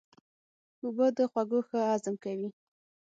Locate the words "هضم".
1.91-2.15